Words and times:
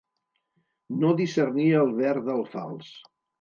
No 1.03 1.11
discernir 1.19 1.67
el 1.83 1.93
ver 2.01 2.15
del 2.31 2.43
fals. 2.55 2.91